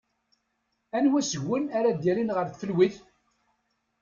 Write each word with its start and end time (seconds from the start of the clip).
Anwa 0.97 1.21
seg-wen 1.23 1.65
ara 1.77 1.89
d-yalin 1.91 2.33
ɣer 2.35 2.45
tfelwit? 2.49 2.95